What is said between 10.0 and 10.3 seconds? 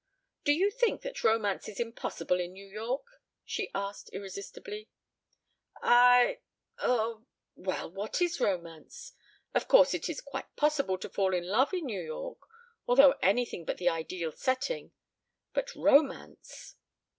is